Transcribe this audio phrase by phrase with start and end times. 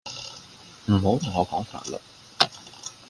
[0.87, 1.95] 唔好同我講法律